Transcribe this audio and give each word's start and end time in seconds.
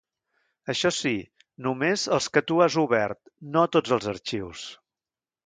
Això 0.73 0.91
sí, 0.99 1.11
només 1.65 2.05
els 2.17 2.29
que 2.37 2.43
tu 2.53 2.57
has 2.67 2.79
obert, 2.85 3.21
no 3.59 3.67
tots 3.77 3.95
els 3.99 4.11
arxius. 4.15 4.67